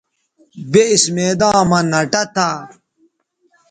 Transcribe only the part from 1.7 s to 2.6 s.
نہ ٹہ تھا